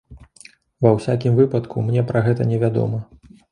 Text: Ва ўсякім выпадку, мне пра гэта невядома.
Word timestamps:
Ва 0.85 0.93
ўсякім 0.95 1.37
выпадку, 1.41 1.85
мне 1.91 2.01
пра 2.09 2.25
гэта 2.31 2.51
невядома. 2.55 3.07